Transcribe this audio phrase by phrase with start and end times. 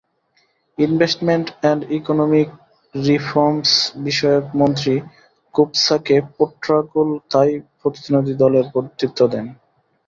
[0.77, 2.47] Investment and economic
[2.95, 4.93] রিফর্মসবিষয়ক মন্ত্রী
[5.55, 6.05] Kobsak
[6.37, 9.45] Pootrakool থাই প্রতিনিধিদলের নেতৃত্ব দেন।